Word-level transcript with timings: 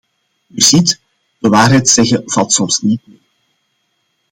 U 0.49 0.61
ziet, 0.61 0.99
de 1.37 1.49
waarheid 1.49 1.89
zeggen 1.89 2.23
valt 2.25 2.53
soms 2.53 2.79
niet 2.81 3.07
mee. 3.07 3.21